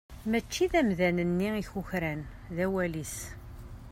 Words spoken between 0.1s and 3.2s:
Mačči d amdan-nni i kukran, d awal-is.